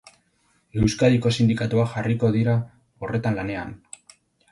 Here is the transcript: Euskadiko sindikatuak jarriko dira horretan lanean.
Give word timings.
Euskadiko 0.85 1.31
sindikatuak 1.35 1.91
jarriko 1.91 2.31
dira 2.39 2.55
horretan 3.05 3.37
lanean. 3.41 3.77